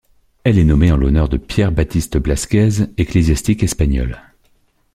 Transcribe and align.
Elle 0.43 0.57
est 0.57 0.63
nommée 0.63 0.91
en 0.91 0.97
l'honneur 0.97 1.29
de 1.29 1.37
Pierre-Baptiste 1.37 2.17
Blasquez, 2.17 2.85
ecclésiastique 2.97 3.61
espagnol. 3.61 4.19